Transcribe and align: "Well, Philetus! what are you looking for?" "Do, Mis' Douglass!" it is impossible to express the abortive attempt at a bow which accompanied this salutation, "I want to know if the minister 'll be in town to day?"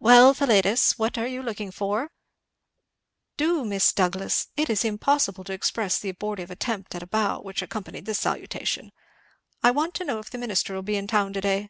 "Well, 0.00 0.32
Philetus! 0.32 0.96
what 0.98 1.18
are 1.18 1.26
you 1.26 1.42
looking 1.42 1.70
for?" 1.70 2.10
"Do, 3.36 3.62
Mis' 3.62 3.92
Douglass!" 3.92 4.48
it 4.56 4.70
is 4.70 4.86
impossible 4.86 5.44
to 5.44 5.52
express 5.52 5.98
the 5.98 6.08
abortive 6.08 6.50
attempt 6.50 6.94
at 6.94 7.02
a 7.02 7.06
bow 7.06 7.42
which 7.42 7.60
accompanied 7.60 8.06
this 8.06 8.18
salutation, 8.20 8.90
"I 9.62 9.72
want 9.72 9.92
to 9.96 10.04
know 10.06 10.18
if 10.18 10.30
the 10.30 10.38
minister 10.38 10.78
'll 10.78 10.82
be 10.82 10.96
in 10.96 11.06
town 11.06 11.34
to 11.34 11.42
day?" 11.42 11.68